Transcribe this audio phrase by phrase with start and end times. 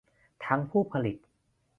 [0.45, 1.17] ทั้งผู้ผลิต